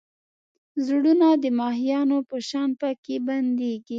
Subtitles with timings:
[0.85, 3.75] زړونه د ماهیانو په شان پکې بندېږي.